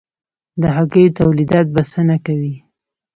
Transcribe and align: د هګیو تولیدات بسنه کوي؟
د 0.61 0.63
هګیو 0.77 1.15
تولیدات 1.19 1.67
بسنه 1.75 2.15
کوي؟ 2.25 2.55